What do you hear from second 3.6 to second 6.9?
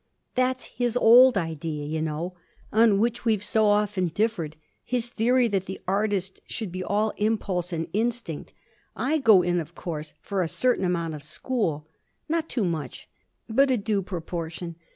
often differed: his theory that the artist should be